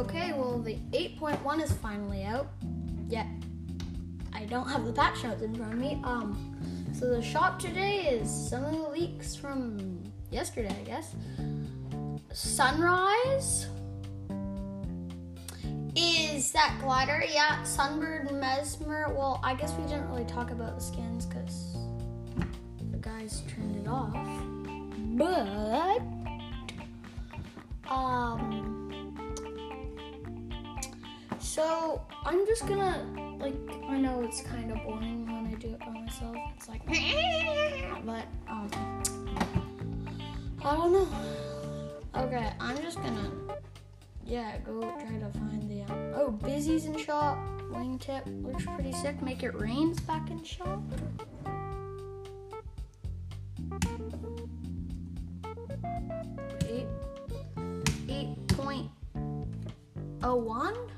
[0.00, 2.48] Okay, well, the 8.1 is finally out.
[3.06, 3.26] Yet,
[4.32, 6.00] I don't have the patch notes in front of me.
[6.04, 11.14] Um, so the shop today is some of the leaks from yesterday, I guess.
[12.32, 13.66] Sunrise
[15.94, 17.22] is that glider.
[17.30, 19.12] Yeah, Sunbird Mesmer.
[19.14, 21.76] Well, I guess we didn't really talk about the skins because
[22.90, 24.16] the guys turned it off.
[25.18, 26.00] But
[27.92, 28.79] um
[31.50, 33.04] so I'm just gonna
[33.40, 33.56] like
[33.88, 36.36] I know it's kind of boring when I do it by myself.
[36.56, 36.86] It's like
[38.06, 38.70] but um
[40.64, 41.08] I don't know.
[42.14, 43.32] Okay, I'm just gonna
[44.24, 47.36] yeah, go try to find the um, oh Busy's in shop.
[47.72, 49.20] Wingtip looks pretty sick.
[49.20, 50.80] Make it rains back in shop.
[56.68, 56.86] Eight
[58.08, 58.88] eight point
[60.22, 60.89] oh one.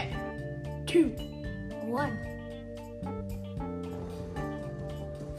[0.00, 0.16] Okay.
[0.86, 1.08] Two.
[1.82, 2.18] One.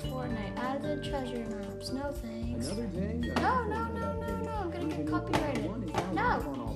[0.03, 1.91] Fortnite added treasure maps.
[1.91, 2.67] No thanks.
[2.67, 3.33] Another day.
[3.37, 4.51] No, no, no, no, no.
[4.51, 6.13] I'm gonna get copyrighted.
[6.13, 6.70] No.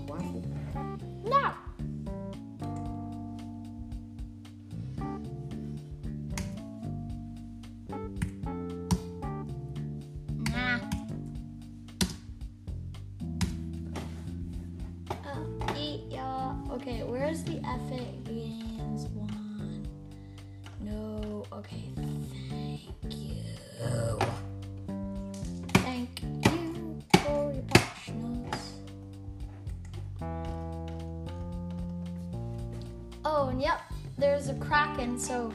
[34.60, 35.18] Kraken.
[35.18, 35.54] So,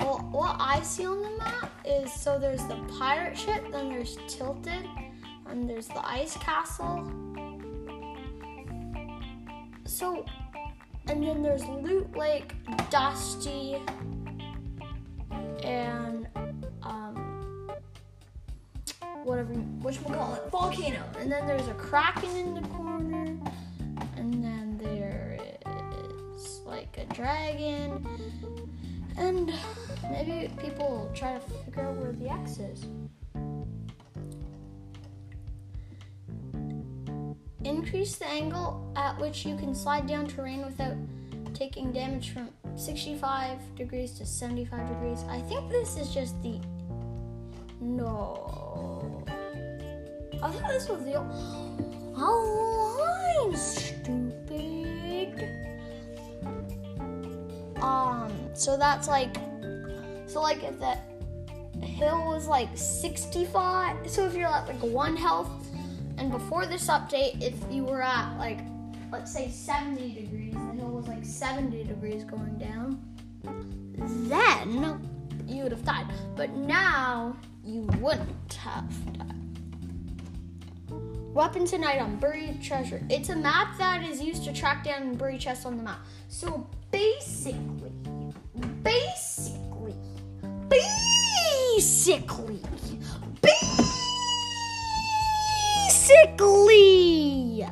[0.00, 4.18] well, what I see on the map is so there's the pirate ship, then there's
[4.28, 4.88] Tilted,
[5.48, 7.10] and there's the ice castle.
[9.84, 10.24] So,
[11.08, 12.54] and then there's Loot Lake,
[12.90, 13.80] Dusty,
[15.62, 16.28] and
[16.82, 17.70] um,
[19.24, 21.02] whatever, which we'll call it, volcano.
[21.18, 22.85] And then there's a kraken in the corner,
[27.16, 28.06] dragon,
[29.16, 29.50] and
[30.10, 32.84] maybe people will try to figure out where the X is.
[37.64, 40.94] Increase the angle at which you can slide down terrain without
[41.54, 45.24] taking damage from 65 degrees to 75 degrees.
[45.28, 46.60] I think this is just the.
[47.80, 49.24] No.
[50.42, 51.14] I thought this was the.
[52.18, 54.25] Oh, I'm stupid.
[57.86, 59.36] Um, so that's like.
[60.26, 61.04] So, like, if that
[61.82, 65.50] hill was like 65, so if you're at like one health,
[66.18, 68.58] and before this update, if you were at like,
[69.12, 73.00] let's say 70 degrees, the hill was like 70 degrees going down,
[73.94, 75.00] then
[75.46, 76.06] you would have died.
[76.34, 79.45] But now you wouldn't have died.
[81.36, 83.02] Weapon tonight on buried treasure.
[83.10, 85.98] It's a map that is used to track down buried chests on the map.
[86.28, 87.92] So basically,
[88.82, 89.94] basically,
[90.70, 92.62] basically,
[95.90, 97.66] basically.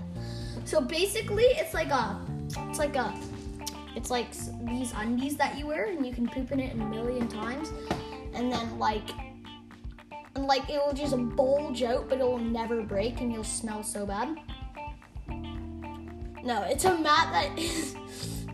[0.66, 2.20] So basically, it's like a,
[2.69, 3.14] it's like a,
[3.96, 4.31] it's like
[4.66, 7.72] these undies that you wear, and you can poop in it a million times,
[8.34, 9.08] and then like,
[10.34, 13.82] and like it will just bulge out, but it will never break, and you'll smell
[13.82, 14.36] so bad.
[16.44, 17.96] No, it's a mat that is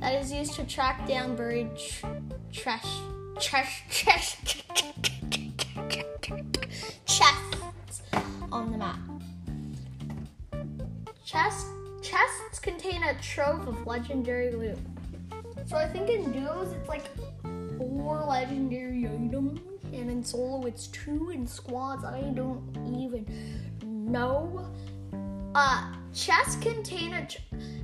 [0.00, 2.06] that is used to track down buried tr-
[2.52, 2.86] trash,
[3.40, 4.36] trash, trash,
[7.06, 8.02] chests
[8.52, 8.98] on the map.
[11.24, 11.66] Chests
[12.02, 14.78] chests contain a trove of legendary loot.
[15.66, 17.04] So I think in duos it's like
[17.76, 19.60] four legendary items,
[20.00, 22.62] and in solo it's two, in squads I don't
[22.98, 23.26] even
[23.82, 24.66] know.
[25.54, 27.26] Uh, chests contain a.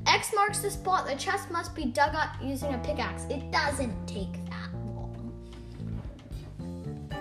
[0.07, 1.07] X marks the spot.
[1.07, 3.25] The chest must be dug up using a pickaxe.
[3.25, 5.33] It doesn't take that long.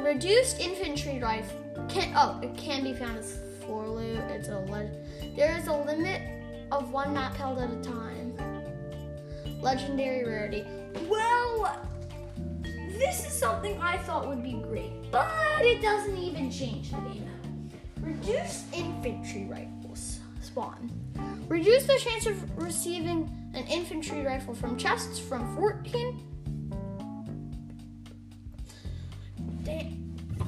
[0.02, 1.60] Reduced infantry rifle
[1.90, 4.18] can oh it can be found as floor loot.
[4.30, 4.92] It's a le-
[5.36, 6.22] there is a limit
[6.72, 8.38] of one map held at a time.
[9.62, 10.66] Legendary rarity.
[11.10, 11.76] Well,
[12.98, 17.30] this is something I thought would be great, but it doesn't even change the game.
[18.00, 20.20] Reduced infantry rifles.
[20.42, 20.92] spawn.
[21.48, 26.22] Reduce the chance of receiving an infantry rifle from chests from 14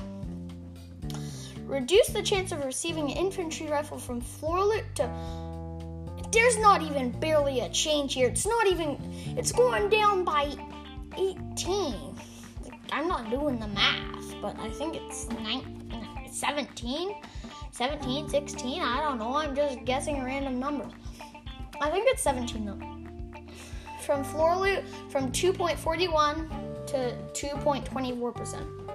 [1.68, 5.08] Reduce the chance of receiving an infantry rifle from floor loot to
[6.32, 8.28] there's not even barely a change here.
[8.28, 8.98] It's not even,
[9.36, 10.54] it's going down by
[11.16, 11.94] 18.
[12.92, 17.14] I'm not doing the math, but I think it's 19, 17,
[17.70, 18.82] 17, 16.
[18.82, 19.36] I don't know.
[19.36, 20.92] I'm just guessing random numbers.
[21.80, 22.80] I think it's 17 though.
[24.04, 28.87] From floor loot from 2.41 to 2.24%.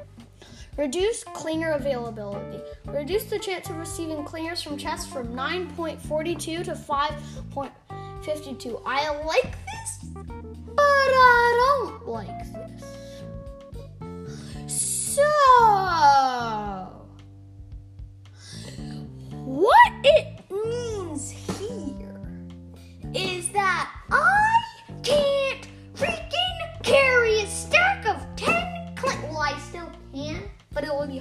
[0.75, 2.60] Reduce Clinger availability.
[2.86, 8.81] Reduce the chance of receiving Clingers from chests from 9.42 to 5.52.
[8.86, 12.84] I like this, but I don't like this.
[15.16, 15.22] So,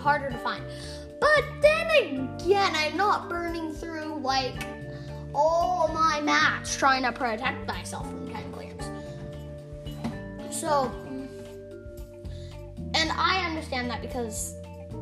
[0.03, 0.63] harder to find.
[1.21, 4.55] But then again, I'm not burning through like
[5.35, 8.83] all my mats trying to protect myself from 10 clears.
[10.51, 10.93] So,
[12.95, 14.55] and I understand that because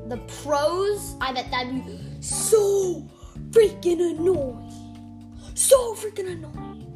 [0.08, 3.08] the pros, I bet that'd be so
[3.50, 4.70] freaking annoying.
[5.54, 6.86] So freaking annoying.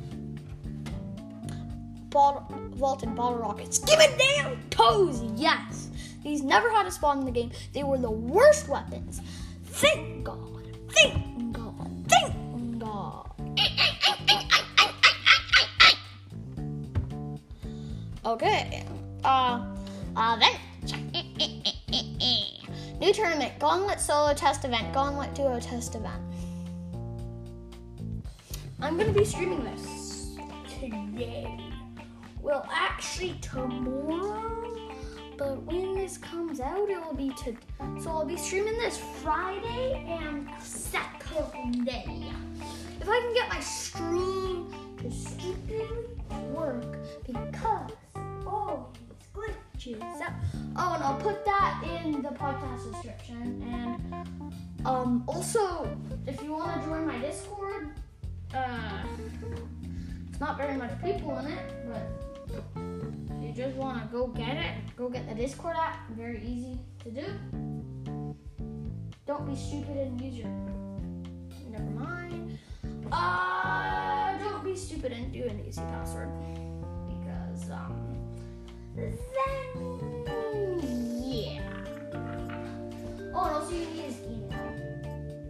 [2.11, 3.79] Ball, vaulted bottle rockets.
[3.79, 5.84] Give it damn toes, yes.
[6.25, 7.53] These never had a spawn in the game.
[7.75, 9.21] They were the worst weapons.
[9.65, 10.67] Thank God.
[10.89, 12.09] Thank God.
[12.09, 13.31] Thank God.
[18.25, 18.87] Okay.
[19.23, 19.67] Uh,
[20.17, 20.53] uh, then.
[23.01, 23.59] New tournament.
[23.59, 24.95] Gauntlet solo test event.
[24.95, 26.23] Gauntlet duo test event.
[28.81, 30.37] I'm gonna be streaming this
[30.81, 31.61] today.
[32.41, 34.64] Well, actually, tomorrow
[35.37, 37.57] but when this comes out, it will be to.
[38.01, 42.33] So I'll be streaming this Friday and Saturday.
[43.01, 45.87] If I can get my stream to stupidly
[46.53, 46.97] work
[47.27, 47.91] because
[48.95, 50.35] these glitches.
[50.77, 53.63] Oh, and I'll put that in the podcast description.
[53.67, 55.89] And um, also,
[56.27, 57.91] if you want to join my Discord,
[58.55, 59.03] uh,
[60.29, 62.34] it's not very much people in it, but
[63.55, 66.11] just want to go get it, go get the Discord app.
[66.11, 67.25] Very easy to do.
[69.27, 70.49] Don't be stupid and use your.
[71.71, 72.59] Never mind.
[73.13, 76.31] Uh, don't be stupid and do an easy password
[77.07, 78.17] because um,
[78.97, 79.17] then
[81.23, 81.61] yeah.
[83.35, 84.75] Oh, and also you need his email.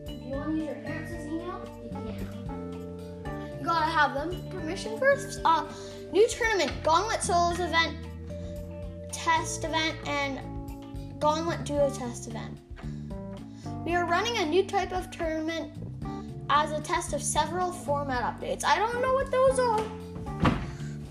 [0.06, 3.58] If you want to use your parents' email, you can.
[3.58, 5.40] You gotta have them permission first.
[5.44, 5.64] Uh
[6.14, 7.96] New tournament, Gauntlet Solos event,
[9.10, 10.38] test event, and
[11.18, 12.56] Gauntlet Duo test event.
[13.84, 15.72] We are running a new type of tournament
[16.48, 18.64] as a test of several format updates.
[18.64, 19.84] I don't know what those are,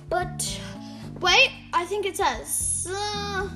[0.08, 0.62] but
[1.20, 2.88] wait, I think it says.
[2.90, 3.50] Uh,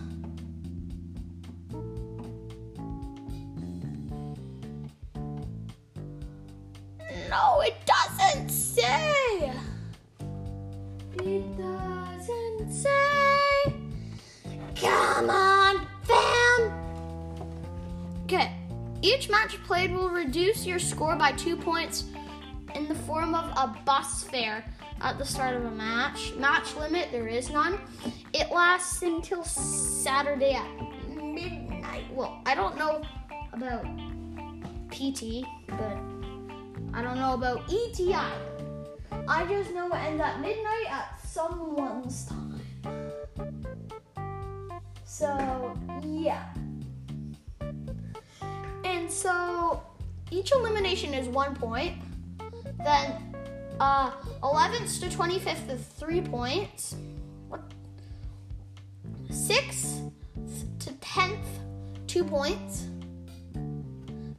[14.75, 15.87] Come on.
[18.23, 18.51] Okay.
[19.01, 22.05] Each match played will reduce your score by two points
[22.75, 24.65] in the form of a bus fare
[25.01, 26.33] at the start of a match.
[26.35, 27.79] Match limit, there is none.
[28.33, 30.67] It lasts until Saturday at
[31.09, 32.03] midnight.
[32.13, 33.01] Well, I don't know
[33.53, 33.85] about
[34.91, 35.97] PT, but
[36.93, 38.31] I don't know about ETI.
[39.27, 42.59] I just know it ends at midnight at someone's time.
[45.05, 46.45] So, yeah.
[48.83, 49.83] And so,
[50.31, 51.93] each elimination is one point.
[52.83, 53.35] Then,
[53.79, 56.95] uh, 11th to 25th is three points.
[57.49, 57.61] What?
[59.29, 60.11] 6th
[60.79, 61.49] to 10th,
[62.07, 62.87] two points.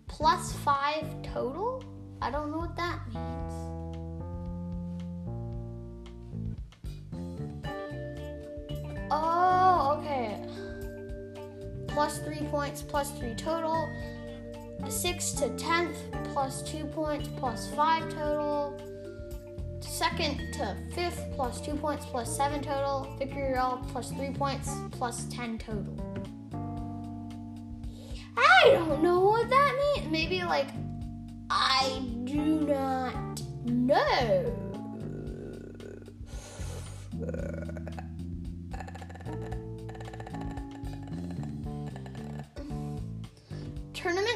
[0.09, 1.85] Plus five total?
[2.21, 3.78] I don't know what that means.
[9.21, 10.41] Oh, okay.
[11.89, 13.89] Plus three points, plus three total.
[14.89, 15.97] Six to tenth,
[16.33, 18.81] plus two points, plus five total.
[19.81, 23.17] second to fifth plus two points plus seven total.
[23.19, 25.97] Victory royale plus three points plus ten total.
[28.37, 30.13] I don't know what that means.
[30.13, 30.69] Maybe like
[31.51, 34.68] I do not know.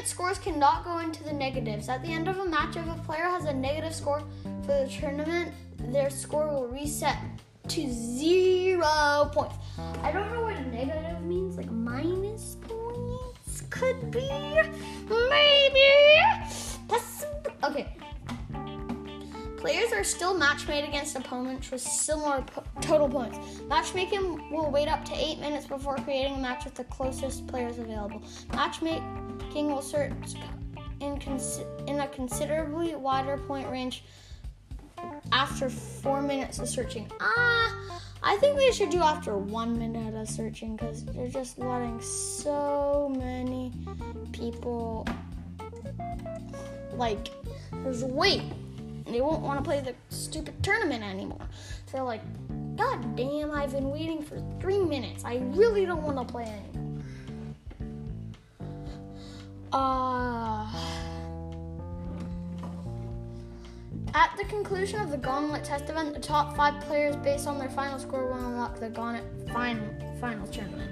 [0.05, 1.89] Scores cannot go into the negatives.
[1.89, 4.21] At the end of a match, if a player has a negative score
[4.61, 7.17] for the tournament, their score will reset
[7.69, 9.55] to zero points.
[10.01, 14.29] I don't know what negative means, like minus points could be.
[15.09, 15.79] Maybe.
[17.63, 17.95] Okay.
[19.55, 23.61] Players are still matchmade against opponents with similar po- total points.
[23.69, 27.79] Matchmaking will wait up to eight minutes before creating a match with the closest players
[27.79, 28.21] available.
[29.33, 30.13] Matchmaking will search
[30.99, 34.03] in, cons- in a considerably wider point range
[35.31, 37.11] after four minutes of searching.
[37.19, 42.01] Ah, I think they should do after one minute of searching because they're just letting
[42.01, 43.71] so many
[44.31, 45.05] people
[46.93, 47.29] like
[47.83, 48.43] there's wait
[49.07, 51.47] they won't want to play the stupid tournament anymore.
[51.91, 52.21] They're like,
[52.75, 55.23] God damn, I've been waiting for three minutes.
[55.23, 56.92] I really don't want to play anymore.
[59.73, 60.67] Uh,
[64.13, 67.69] at the conclusion of the Gauntlet test event, the top five players, based on their
[67.69, 69.83] final score, will unlock the Gauntlet final
[70.21, 70.91] final tournament.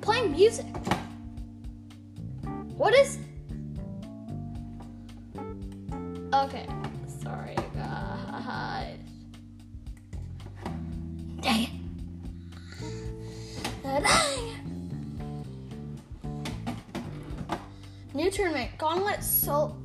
[0.00, 0.64] Playing music.
[2.78, 3.18] What is?
[11.48, 11.70] Dang it.
[18.14, 19.76] New tournament, Gauntlet sol-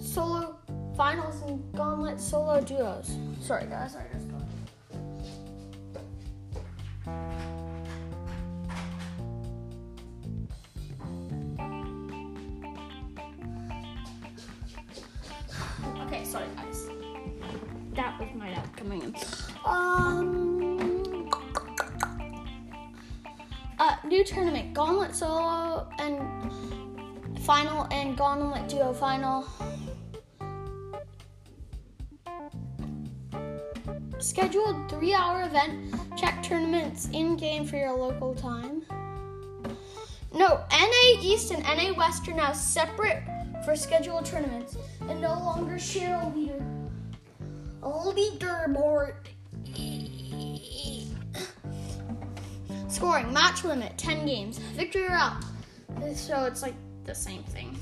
[0.00, 0.56] solo
[0.96, 3.16] finals and Gauntlet solo duos.
[3.42, 4.04] Sorry guys, I
[28.92, 29.46] Final.
[34.18, 35.94] Scheduled three-hour event.
[36.16, 38.82] Check tournaments in game for your local time.
[40.34, 43.22] No, NA East and NA West are now separate
[43.64, 44.76] for scheduled tournaments
[45.08, 46.64] and no longer share a leader.
[47.82, 49.14] A leaderboard.
[52.88, 54.58] Scoring match limit 10 games.
[54.58, 55.44] Victory or route.
[56.14, 57.77] So it's like the same thing.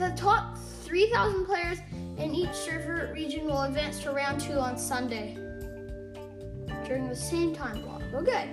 [0.00, 1.76] The top 3,000 players
[2.16, 5.34] in each server region will advance to round two on Sunday
[6.86, 8.00] during the same time block.
[8.14, 8.50] Okay.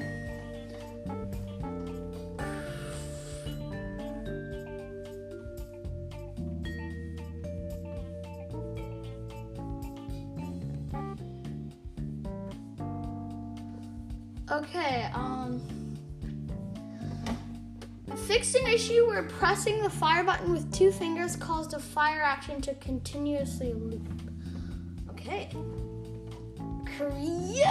[14.51, 15.76] Okay, um.
[18.27, 22.59] Fixed an issue where pressing the fire button with two fingers caused a fire action
[22.59, 24.05] to continuously loop.
[25.11, 25.49] Okay.
[26.97, 27.63] Creative!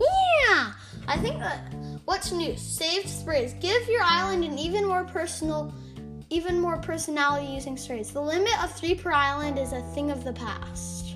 [0.00, 0.72] Yeah!
[1.06, 1.72] I think that.
[2.04, 2.56] What's new?
[2.56, 3.54] Saved sprays.
[3.60, 5.72] Give your island an even more personal,
[6.30, 8.10] even more personality using sprays.
[8.10, 11.14] The limit of three per island is a thing of the past.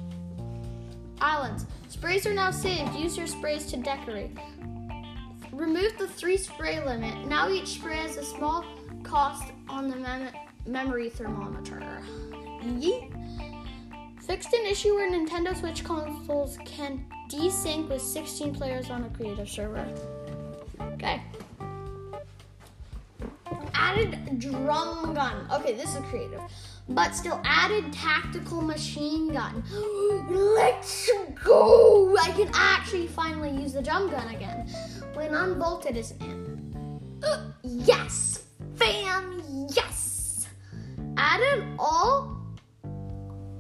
[1.21, 1.66] Islands.
[1.88, 2.94] Sprays are now saved.
[2.94, 4.30] Use your sprays to decorate.
[5.64, 7.26] Remove the three spray limit.
[7.26, 8.66] Now each spray has a small
[9.02, 10.30] cost on the mem-
[10.66, 11.80] memory thermometer.
[12.62, 13.11] Yeet.
[14.23, 19.49] Fixed an issue where Nintendo Switch consoles can desync with 16 players on a creative
[19.49, 19.88] server.
[20.80, 21.23] Okay.
[23.73, 25.47] Added drum gun.
[25.50, 26.42] Okay, this is creative.
[26.90, 29.64] But still added tactical machine gun.
[30.28, 31.11] Let's
[31.42, 32.14] go!
[32.21, 34.68] I can actually finally use the drum gun again.
[35.14, 37.25] When unbolted isn't it?
[37.25, 38.42] Uh, yes!
[38.75, 40.49] Fam, yes!
[41.16, 42.37] Add an all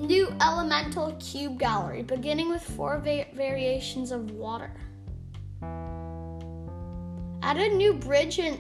[0.00, 4.72] new elemental cube gallery, beginning with four va- variations of water.
[7.42, 8.58] Add a new bridge and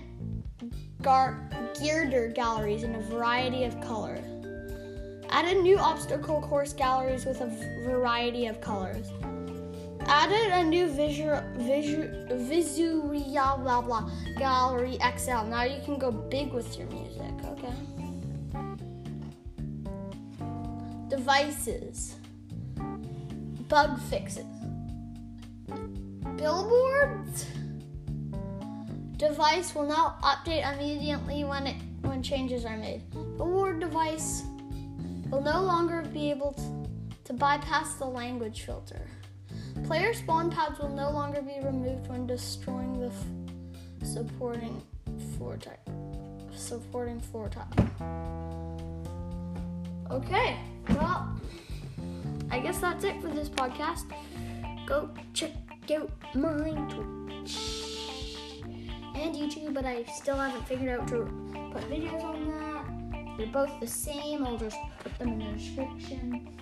[1.02, 4.24] gar- girder galleries in a variety of colors.
[5.46, 7.48] a new obstacle course galleries with a
[7.84, 9.10] variety of colors.
[10.06, 15.44] Added a new visual visual visual blah blah gallery XL.
[15.44, 17.32] Now you can go big with your music.
[17.44, 17.72] Okay.
[21.08, 22.16] Devices.
[23.68, 24.44] Bug fixes.
[26.36, 27.46] Billboards.
[29.16, 33.02] Device will now update immediately when it when changes are made.
[33.12, 34.42] Billboard device
[35.30, 36.88] will no longer be able to,
[37.24, 39.06] to bypass the language filter.
[39.84, 44.82] Player spawn pads will no longer be removed when destroying the f- supporting
[45.36, 45.78] floor type.
[46.54, 47.90] Supporting floor type.
[50.10, 50.56] Okay,
[50.88, 51.38] well,
[52.50, 54.10] I guess that's it for this podcast.
[54.86, 55.52] Go check
[55.94, 57.58] out my Twitch
[59.14, 61.24] and YouTube, but I still haven't figured out to
[61.72, 63.36] put videos on that.
[63.36, 64.46] They're both the same.
[64.46, 66.56] I'll just put them in the description.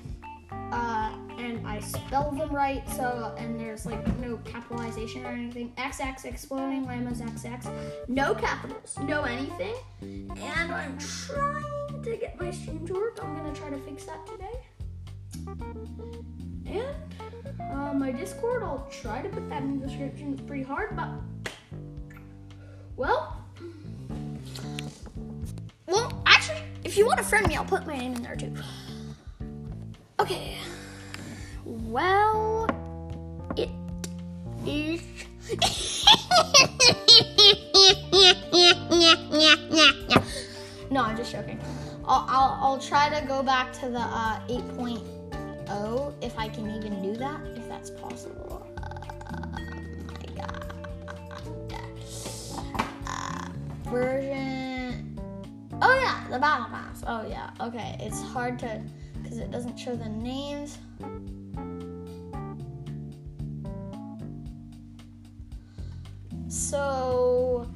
[0.72, 5.72] Uh, and I spell them right, so and there's like no capitalization or anything.
[5.76, 9.74] XX exploding llamas XX, no capitals, no anything.
[10.00, 13.18] And I'm trying to get my stream to work.
[13.22, 14.56] I'm gonna try to fix that today.
[16.66, 20.32] And uh, my Discord, I'll try to put that in the description.
[20.32, 21.10] It's pretty hard, but
[22.96, 23.44] well,
[25.86, 28.54] well, actually, if you want to friend me, I'll put my name in there too.
[30.22, 30.54] Okay.
[31.64, 32.68] Well,
[33.56, 33.70] it
[34.64, 35.02] is.
[40.92, 41.58] no, I'm just joking.
[42.04, 47.02] I'll, I'll, I'll try to go back to the uh, 8.0 if I can even
[47.02, 48.64] do that, if that's possible.
[48.80, 49.00] Uh,
[50.06, 50.68] my god.
[53.86, 55.18] Version.
[55.82, 57.02] Oh, yeah, the battle pass.
[57.08, 57.50] Oh, yeah.
[57.60, 58.80] Okay, it's hard to
[59.32, 60.78] because it doesn't show the names.
[66.48, 67.66] So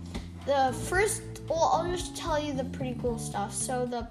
[0.44, 3.54] the first, well, I'll just tell you the pretty cool stuff.
[3.54, 4.06] So the,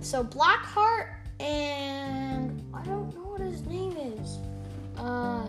[0.00, 1.08] so Blackheart
[1.40, 4.38] and I don't know what his name is.
[4.96, 5.46] Uh,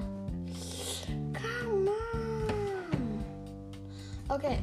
[1.33, 3.23] come on.
[4.29, 4.61] Okay.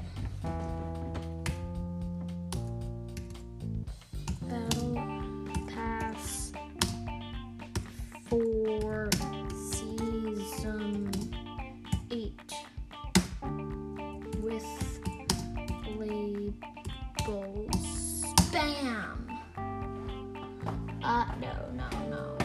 [21.06, 22.38] Uh, no, no, no,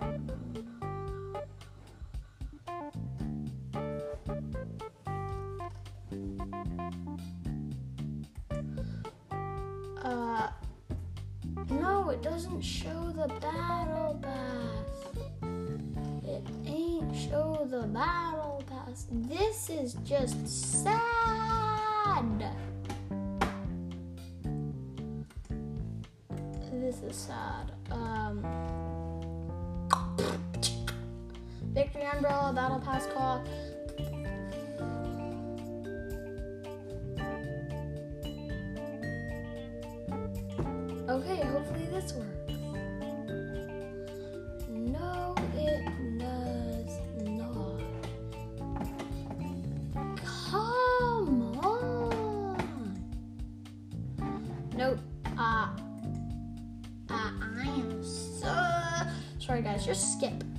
[0.00, 1.42] no, no, no.
[10.02, 10.48] Uh,
[11.68, 14.88] no, it doesn't show the battle pass.
[16.24, 19.04] It ain't show the battle pass.
[19.12, 20.48] This is just
[20.82, 21.28] sad.
[32.28, 33.42] Umbrella Battle Pass call.
[41.08, 42.52] Okay, hopefully this works.
[44.68, 45.86] No, it
[46.18, 47.80] does not.
[50.50, 53.02] Come on.
[54.76, 54.98] Nope.
[55.38, 55.68] Uh,
[57.08, 58.54] uh, I am so
[59.38, 59.86] sorry, guys.
[59.86, 60.32] Just skip.
[60.32, 60.57] Skip.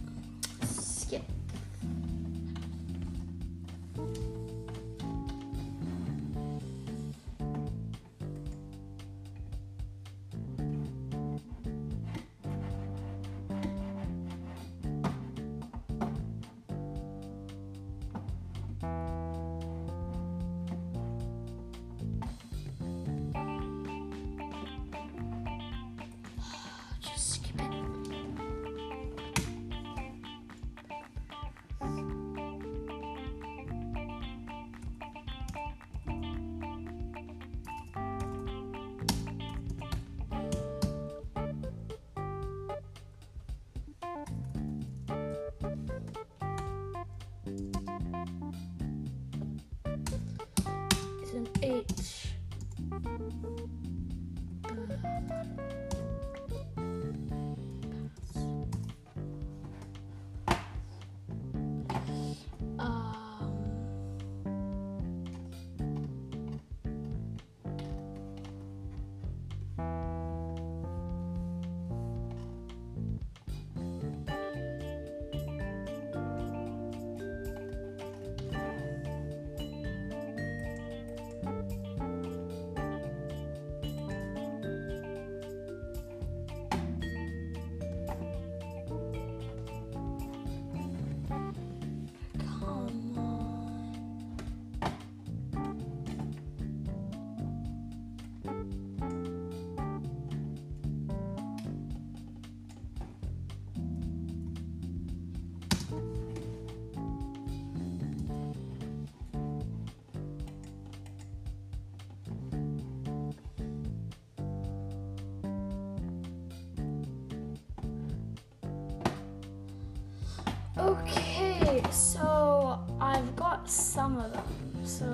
[121.92, 124.86] So I've got some of them.
[124.86, 125.06] So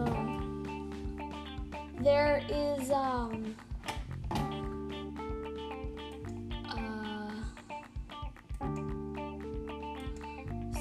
[1.99, 3.55] there is um
[4.29, 4.35] uh,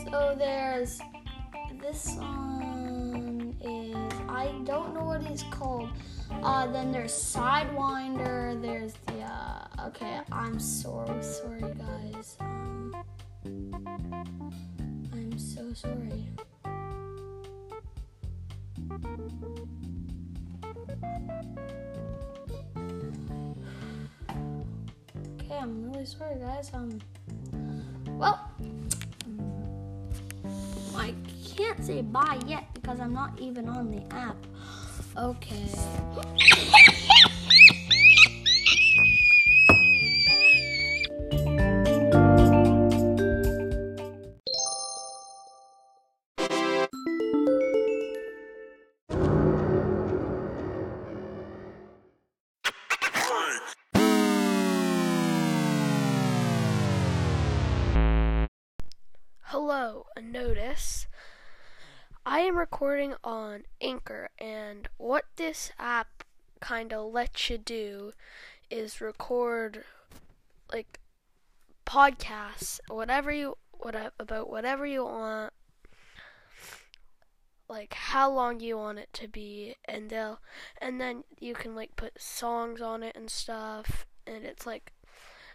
[0.05, 1.01] so there's
[1.81, 3.95] this one is
[4.29, 5.89] I don't know what it's called.
[6.43, 8.61] Uh, then there's Sidewinder.
[8.61, 10.21] There's the uh, okay.
[10.33, 11.44] I'm so sorry,
[15.75, 16.25] so sorry.
[25.41, 26.71] Okay, I'm really sorry, guys.
[26.73, 27.01] Um,
[28.19, 28.51] well,
[30.95, 31.13] I
[31.57, 34.37] can't say bye yet because I'm not even on the app.
[35.17, 36.94] Okay.
[59.67, 61.07] Hello, a notice.
[62.27, 66.23] I am recording on Anchor, and what this app
[66.61, 68.13] kind of lets you do
[68.71, 69.85] is record
[70.71, 71.01] like
[71.87, 75.55] podcasts, whatever you what about whatever you want,
[77.67, 80.41] like how long you want it to be, and they'll
[80.79, 84.93] and then you can like put songs on it and stuff, and it's like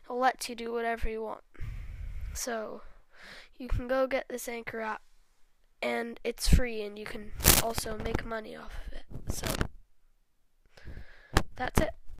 [0.09, 1.43] it lets you do whatever you want.
[2.33, 2.81] So
[3.59, 5.01] you can go get this Anchor app,
[5.81, 9.05] and it's free, and you can also make money off of it.
[9.31, 9.47] So
[11.55, 11.91] that's it.